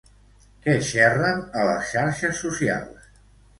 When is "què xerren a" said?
0.63-1.67